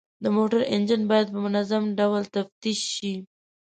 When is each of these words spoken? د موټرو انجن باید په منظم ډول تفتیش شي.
د 0.23 0.25
موټرو 0.35 0.69
انجن 0.75 1.01
باید 1.11 1.27
په 1.33 1.39
منظم 1.45 1.83
ډول 1.99 2.23
تفتیش 2.35 2.79
شي. 2.95 3.13